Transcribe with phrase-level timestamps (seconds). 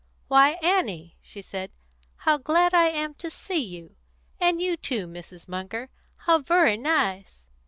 [0.29, 1.71] "Why, Annie," she said,
[2.15, 3.97] "how glad I am to see you!
[4.39, 5.47] And you too, Mrs.
[5.47, 5.89] Munger.
[6.25, 7.47] How vurry nice!"